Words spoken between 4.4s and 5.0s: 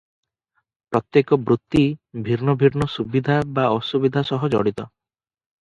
ଜଡ଼ିତ।